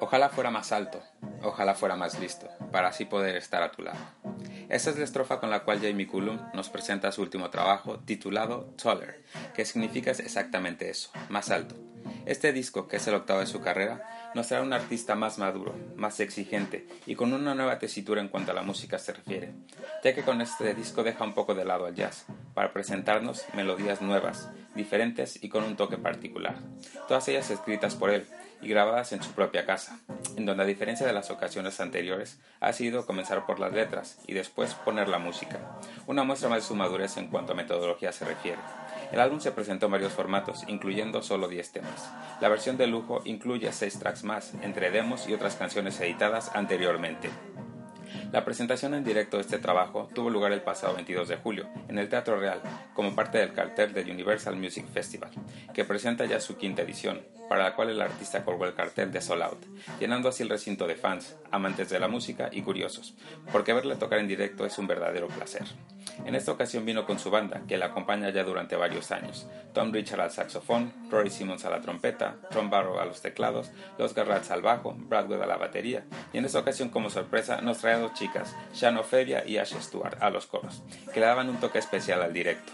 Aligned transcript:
Ojalá 0.00 0.30
fuera 0.30 0.50
más 0.50 0.72
alto, 0.72 1.00
ojalá 1.42 1.76
fuera 1.76 1.94
más 1.94 2.18
listo, 2.18 2.48
para 2.72 2.88
así 2.88 3.04
poder 3.04 3.36
estar 3.36 3.62
a 3.62 3.70
tu 3.70 3.82
lado. 3.82 3.98
Esta 4.68 4.90
es 4.90 4.98
la 4.98 5.04
estrofa 5.04 5.38
con 5.38 5.50
la 5.50 5.62
cual 5.62 5.80
Jamie 5.80 6.08
Cullum 6.08 6.40
nos 6.54 6.70
presenta 6.70 7.12
su 7.12 7.22
último 7.22 7.50
trabajo 7.50 8.00
titulado 8.00 8.74
Taller, 8.82 9.24
que 9.54 9.64
significa 9.64 10.10
exactamente 10.10 10.90
eso, 10.90 11.10
más 11.28 11.52
alto. 11.52 11.89
Este 12.26 12.52
disco, 12.52 12.86
que 12.86 12.96
es 12.96 13.06
el 13.06 13.14
octavo 13.14 13.40
de 13.40 13.46
su 13.46 13.60
carrera, 13.60 14.30
nos 14.34 14.48
trae 14.48 14.62
un 14.62 14.72
artista 14.72 15.14
más 15.14 15.38
maduro, 15.38 15.74
más 15.96 16.20
exigente 16.20 16.86
y 17.06 17.14
con 17.14 17.32
una 17.32 17.54
nueva 17.54 17.78
tesitura 17.78 18.20
en 18.20 18.28
cuanto 18.28 18.52
a 18.52 18.54
la 18.54 18.62
música 18.62 18.98
se 18.98 19.12
refiere, 19.12 19.52
ya 20.04 20.14
que 20.14 20.22
con 20.22 20.40
este 20.40 20.74
disco 20.74 21.02
deja 21.02 21.24
un 21.24 21.34
poco 21.34 21.54
de 21.54 21.64
lado 21.64 21.86
al 21.86 21.94
jazz, 21.94 22.26
para 22.54 22.72
presentarnos 22.72 23.44
melodías 23.54 24.00
nuevas, 24.00 24.50
diferentes 24.74 25.42
y 25.42 25.48
con 25.48 25.64
un 25.64 25.76
toque 25.76 25.98
particular, 25.98 26.56
todas 27.08 27.26
ellas 27.28 27.50
escritas 27.50 27.96
por 27.96 28.10
él 28.10 28.26
y 28.62 28.68
grabadas 28.68 29.12
en 29.12 29.22
su 29.22 29.32
propia 29.32 29.66
casa, 29.66 29.98
en 30.36 30.46
donde 30.46 30.62
a 30.62 30.66
diferencia 30.66 31.06
de 31.06 31.12
las 31.12 31.30
ocasiones 31.30 31.80
anteriores, 31.80 32.38
ha 32.60 32.72
sido 32.72 33.06
comenzar 33.06 33.46
por 33.46 33.58
las 33.58 33.72
letras 33.72 34.18
y 34.26 34.34
después 34.34 34.74
poner 34.74 35.08
la 35.08 35.18
música, 35.18 35.58
una 36.06 36.24
muestra 36.24 36.48
más 36.48 36.62
de 36.62 36.68
su 36.68 36.74
madurez 36.74 37.16
en 37.16 37.28
cuanto 37.28 37.52
a 37.52 37.56
metodología 37.56 38.12
se 38.12 38.24
refiere. 38.24 38.58
El 39.12 39.20
álbum 39.20 39.40
se 39.40 39.50
presentó 39.50 39.86
en 39.86 39.92
varios 39.92 40.12
formatos, 40.12 40.64
incluyendo 40.68 41.22
solo 41.22 41.48
10 41.48 41.72
temas. 41.72 42.12
La 42.40 42.48
versión 42.48 42.76
de 42.76 42.86
lujo 42.86 43.22
incluye 43.24 43.72
6 43.72 43.98
tracks 43.98 44.24
más, 44.24 44.54
entre 44.62 44.90
demos 44.90 45.28
y 45.28 45.34
otras 45.34 45.56
canciones 45.56 46.00
editadas 46.00 46.50
anteriormente. 46.54 47.30
La 48.32 48.44
presentación 48.44 48.94
en 48.94 49.02
directo 49.02 49.38
de 49.38 49.42
este 49.42 49.58
trabajo 49.58 50.08
tuvo 50.14 50.30
lugar 50.30 50.52
el 50.52 50.62
pasado 50.62 50.94
22 50.94 51.26
de 51.26 51.36
julio 51.36 51.68
en 51.88 51.98
el 51.98 52.08
Teatro 52.08 52.38
Real 52.38 52.60
como 52.94 53.14
parte 53.14 53.38
del 53.38 53.52
cartel 53.52 53.92
del 53.92 54.08
Universal 54.08 54.54
Music 54.54 54.86
Festival, 54.86 55.30
que 55.74 55.84
presenta 55.84 56.26
ya 56.26 56.38
su 56.38 56.56
quinta 56.56 56.82
edición, 56.82 57.22
para 57.48 57.64
la 57.64 57.74
cual 57.74 57.90
el 57.90 58.00
artista 58.00 58.44
colgó 58.44 58.66
el 58.66 58.74
cartel 58.74 59.10
de 59.10 59.20
Soul 59.20 59.42
Out, 59.42 59.64
llenando 59.98 60.28
así 60.28 60.44
el 60.44 60.48
recinto 60.48 60.86
de 60.86 60.94
fans, 60.94 61.36
amantes 61.50 61.90
de 61.90 61.98
la 61.98 62.06
música 62.06 62.48
y 62.52 62.62
curiosos, 62.62 63.16
porque 63.50 63.72
verle 63.72 63.96
tocar 63.96 64.20
en 64.20 64.28
directo 64.28 64.64
es 64.64 64.78
un 64.78 64.86
verdadero 64.86 65.26
placer. 65.26 65.64
En 66.24 66.34
esta 66.34 66.52
ocasión 66.52 66.84
vino 66.84 67.06
con 67.06 67.18
su 67.18 67.30
banda, 67.30 67.62
que 67.66 67.78
la 67.78 67.86
acompaña 67.86 68.30
ya 68.30 68.44
durante 68.44 68.76
varios 68.76 69.10
años, 69.10 69.48
Tom 69.72 69.92
Richard 69.92 70.20
al 70.20 70.30
saxofón, 70.30 70.92
Rory 71.10 71.30
Simmons 71.30 71.64
a 71.64 71.70
la 71.70 71.80
trompeta, 71.80 72.36
Tom 72.52 72.70
Barrow 72.70 73.00
a 73.00 73.04
los 73.04 73.20
teclados, 73.20 73.72
Los 73.98 74.14
Garrats 74.14 74.50
al 74.50 74.62
bajo, 74.62 74.94
Bradwell 74.96 75.42
a 75.42 75.46
la 75.46 75.56
batería, 75.56 76.04
y 76.32 76.38
en 76.38 76.44
esta 76.44 76.60
ocasión 76.60 76.90
como 76.90 77.10
sorpresa 77.10 77.60
nos 77.62 77.78
trae 77.78 77.94
a 77.94 77.98
dos 77.98 78.12
chicas, 78.20 78.54
Shan 78.74 78.98
Ophelia 78.98 79.46
y 79.46 79.56
Ash 79.56 79.74
Stewart, 79.80 80.22
a 80.22 80.28
los 80.28 80.46
coros, 80.46 80.82
que 81.14 81.20
le 81.20 81.26
daban 81.26 81.48
un 81.48 81.56
toque 81.56 81.78
especial 81.78 82.20
al 82.20 82.34
directo. 82.34 82.70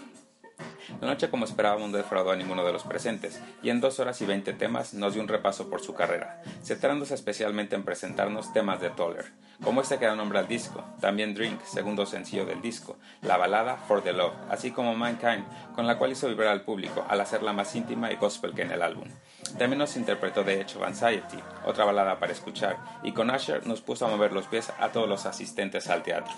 La 1.00 1.06
noche, 1.06 1.30
como 1.30 1.44
esperábamos, 1.44 1.90
no 1.90 1.96
defraudó 1.96 2.32
a 2.32 2.36
ninguno 2.36 2.64
de 2.64 2.72
los 2.72 2.82
presentes, 2.82 3.40
y 3.62 3.70
en 3.70 3.80
dos 3.80 4.00
horas 4.00 4.20
y 4.22 4.26
veinte 4.26 4.54
temas 4.54 4.92
nos 4.92 5.14
dio 5.14 5.22
un 5.22 5.28
repaso 5.28 5.70
por 5.70 5.80
su 5.80 5.94
carrera, 5.94 6.42
centrándose 6.64 7.14
especialmente 7.14 7.76
en 7.76 7.84
presentarnos 7.84 8.52
temas 8.52 8.80
de 8.80 8.90
Toller, 8.90 9.26
como 9.62 9.82
este 9.82 9.98
que 9.98 10.06
da 10.06 10.16
nombre 10.16 10.40
al 10.40 10.48
disco, 10.48 10.84
también 11.00 11.34
Drink, 11.34 11.62
segundo 11.62 12.06
sencillo 12.06 12.44
del 12.44 12.60
disco, 12.60 12.96
la 13.22 13.36
balada 13.36 13.76
For 13.76 14.02
the 14.02 14.12
Love, 14.12 14.34
así 14.50 14.72
como 14.72 14.96
Mankind, 14.96 15.44
con 15.76 15.86
la 15.86 15.96
cual 15.96 16.10
hizo 16.10 16.28
vibrar 16.28 16.48
al 16.48 16.62
público 16.62 17.06
al 17.08 17.20
hacerla 17.20 17.52
más 17.52 17.76
íntima 17.76 18.10
y 18.10 18.16
gospel 18.16 18.52
que 18.52 18.62
en 18.62 18.72
el 18.72 18.82
álbum. 18.82 19.08
También 19.54 19.78
nos 19.78 19.96
interpretó 19.96 20.42
Edge 20.42 20.76
of 20.76 20.82
Anxiety, 20.82 21.38
otra 21.64 21.84
balada 21.84 22.18
para 22.18 22.32
escuchar, 22.32 22.76
y 23.02 23.12
con 23.12 23.30
Asher 23.30 23.66
nos 23.66 23.80
puso 23.80 24.06
a 24.06 24.10
mover 24.10 24.32
los 24.32 24.46
pies 24.46 24.72
a 24.78 24.88
todos 24.90 25.08
los 25.08 25.26
asistentes 25.26 25.88
al 25.88 26.02
teatro. 26.02 26.34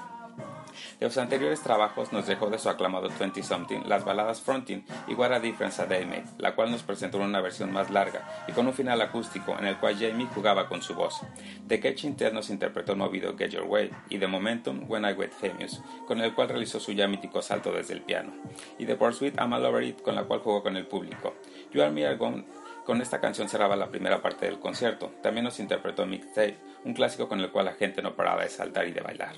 De 1.00 1.06
los 1.06 1.18
anteriores 1.18 1.60
trabajos 1.60 2.12
nos 2.12 2.26
dejó 2.26 2.50
de 2.50 2.58
su 2.58 2.68
aclamado 2.68 3.08
20 3.18 3.42
Something 3.42 3.80
las 3.86 4.04
baladas 4.04 4.40
Fronting 4.40 4.84
y 5.06 5.14
What 5.14 5.32
a 5.32 5.40
Difference 5.40 5.80
a 5.80 5.86
Day 5.86 6.04
Made, 6.04 6.26
la 6.38 6.54
cual 6.54 6.70
nos 6.70 6.82
presentó 6.82 7.18
una 7.18 7.40
versión 7.40 7.72
más 7.72 7.90
larga 7.90 8.44
y 8.48 8.52
con 8.52 8.66
un 8.66 8.74
final 8.74 9.00
acústico 9.00 9.56
en 9.58 9.66
el 9.66 9.76
cual 9.78 9.96
Jamie 9.98 10.26
jugaba 10.26 10.68
con 10.68 10.82
su 10.82 10.94
voz. 10.94 11.20
The 11.66 11.80
Catching 11.80 12.16
Ted 12.16 12.32
nos 12.32 12.50
interpretó 12.50 12.96
movido 12.96 13.36
Get 13.36 13.50
Your 13.50 13.64
Way 13.64 13.90
y 14.10 14.18
The 14.18 14.26
Momentum 14.26 14.84
When 14.88 15.04
I 15.04 15.14
Get 15.14 15.32
Famous, 15.32 15.80
con 16.06 16.20
el 16.20 16.34
cual 16.34 16.48
realizó 16.48 16.80
su 16.80 16.92
ya 16.92 17.08
mítico 17.08 17.42
salto 17.42 17.72
desde 17.72 17.94
el 17.94 18.02
piano. 18.02 18.32
Y 18.78 18.86
The 18.86 18.96
Pursuit 18.96 19.38
I'm 19.38 19.52
All 19.52 19.64
Over 19.64 19.82
It, 19.82 20.02
con 20.02 20.14
la 20.14 20.24
cual 20.24 20.40
jugó 20.40 20.62
con 20.62 20.76
el 20.76 20.86
público. 20.86 21.34
You 21.72 21.82
Are 21.82 21.90
Me 21.90 22.06
Are 22.06 22.16
Gone 22.16 22.44
con 22.88 23.02
esta 23.02 23.20
canción 23.20 23.50
cerraba 23.50 23.76
la 23.76 23.90
primera 23.90 24.22
parte 24.22 24.46
del 24.46 24.60
concierto. 24.60 25.12
También 25.22 25.44
nos 25.44 25.60
interpretó 25.60 26.06
Mixtape, 26.06 26.56
un 26.86 26.94
clásico 26.94 27.28
con 27.28 27.38
el 27.38 27.50
cual 27.50 27.66
la 27.66 27.74
gente 27.74 28.00
no 28.00 28.16
paraba 28.16 28.44
de 28.44 28.48
saltar 28.48 28.88
y 28.88 28.92
de 28.92 29.02
bailar. 29.02 29.34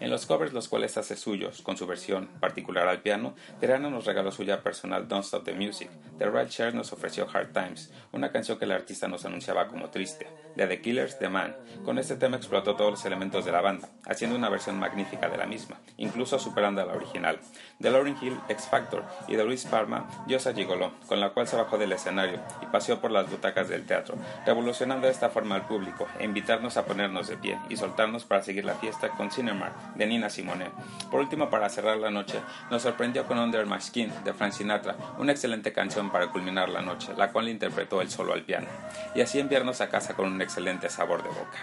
En 0.00 0.10
los 0.10 0.26
covers, 0.26 0.52
los 0.52 0.68
cuales 0.68 0.96
hace 0.96 1.16
suyos, 1.16 1.62
con 1.62 1.76
su 1.76 1.86
versión 1.86 2.28
particular 2.40 2.88
al 2.88 3.02
piano, 3.02 3.34
Terrano 3.60 3.90
nos 3.90 4.04
regaló 4.04 4.32
su 4.32 4.42
ya 4.44 4.62
personal 4.62 5.08
Don't 5.08 5.24
Stop 5.24 5.44
the 5.44 5.54
Music. 5.54 5.90
The 6.18 6.30
Right 6.30 6.48
Share 6.48 6.74
nos 6.74 6.92
ofreció 6.92 7.28
Hard 7.32 7.52
Times, 7.52 7.92
una 8.12 8.32
canción 8.32 8.58
que 8.58 8.64
el 8.64 8.72
artista 8.72 9.08
nos 9.08 9.24
anunciaba 9.24 9.68
como 9.68 9.90
triste. 9.90 10.26
De 10.56 10.66
The 10.66 10.80
Killers, 10.80 11.18
The 11.18 11.28
Man. 11.28 11.56
Con 11.84 11.98
este 11.98 12.16
tema 12.16 12.36
explotó 12.36 12.76
todos 12.76 12.90
los 12.90 13.04
elementos 13.04 13.44
de 13.44 13.52
la 13.52 13.60
banda, 13.60 13.88
haciendo 14.06 14.36
una 14.36 14.48
versión 14.48 14.78
magnífica 14.78 15.28
de 15.28 15.38
la 15.38 15.46
misma, 15.46 15.80
incluso 15.96 16.38
superando 16.38 16.82
a 16.82 16.86
la 16.86 16.94
original. 16.94 17.38
De 17.78 17.90
Lauryn 17.90 18.16
Hill, 18.20 18.38
X 18.48 18.66
Factor 18.70 19.04
y 19.28 19.36
de 19.36 19.44
Luis 19.44 19.64
Parma, 19.64 20.08
Diosa 20.26 20.52
Gigoló, 20.52 20.92
con 21.06 21.20
la 21.20 21.30
cual 21.30 21.46
se 21.46 21.56
bajó 21.56 21.78
del 21.78 21.92
escenario 21.92 22.40
y 22.60 22.66
paseó 22.66 23.00
por 23.00 23.10
las 23.10 23.30
butacas 23.30 23.68
del 23.68 23.86
teatro, 23.86 24.16
revolucionando 24.44 25.06
de 25.06 25.12
esta 25.12 25.30
forma 25.30 25.54
al 25.54 25.66
público 25.66 26.06
e 26.18 26.24
invitarnos 26.24 26.76
a 26.76 26.84
ponernos 26.84 27.28
de 27.28 27.36
pie 27.36 27.58
y 27.68 27.76
soltarnos 27.76 28.24
para 28.24 28.42
seguir 28.42 28.64
la 28.64 28.74
fiesta 28.74 29.10
con 29.10 29.30
Cinemark 29.30 29.71
de 29.94 30.06
Nina 30.06 30.30
Simone. 30.30 30.70
Por 31.10 31.20
último, 31.20 31.50
para 31.50 31.68
cerrar 31.68 31.98
la 31.98 32.10
noche, 32.10 32.40
nos 32.70 32.82
sorprendió 32.82 33.26
con 33.26 33.38
Under 33.38 33.66
My 33.66 33.80
Skin 33.80 34.12
de 34.24 34.32
Frank 34.32 34.52
Sinatra, 34.52 34.96
una 35.18 35.32
excelente 35.32 35.72
canción 35.72 36.10
para 36.10 36.28
culminar 36.28 36.68
la 36.68 36.82
noche, 36.82 37.12
la 37.16 37.32
cual 37.32 37.48
interpretó 37.48 38.00
él 38.00 38.10
solo 38.10 38.32
al 38.32 38.42
piano, 38.42 38.68
y 39.14 39.20
así 39.20 39.38
enviarnos 39.38 39.80
a 39.80 39.88
casa 39.88 40.14
con 40.14 40.32
un 40.32 40.40
excelente 40.42 40.88
sabor 40.88 41.22
de 41.22 41.28
boca. 41.28 41.58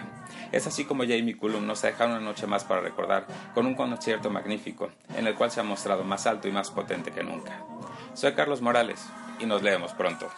Es 0.52 0.66
así 0.66 0.84
como 0.84 1.02
Jamie 1.02 1.36
Cullum 1.36 1.66
nos 1.66 1.82
deja 1.82 2.06
una 2.06 2.20
noche 2.20 2.46
más 2.46 2.64
para 2.64 2.80
recordar, 2.80 3.26
con 3.54 3.66
un 3.66 3.74
concierto 3.74 4.30
magnífico, 4.30 4.90
en 5.16 5.26
el 5.26 5.34
cual 5.34 5.50
se 5.50 5.60
ha 5.60 5.64
mostrado 5.64 6.04
más 6.04 6.26
alto 6.26 6.48
y 6.48 6.52
más 6.52 6.70
potente 6.70 7.10
que 7.10 7.22
nunca. 7.22 7.62
Soy 8.14 8.32
Carlos 8.32 8.60
Morales, 8.60 9.06
y 9.40 9.46
nos 9.46 9.62
leemos 9.62 9.92
pronto. 9.94 10.30